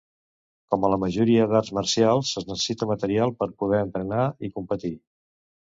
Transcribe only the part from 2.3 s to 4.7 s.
es necessita material per poder entrenar i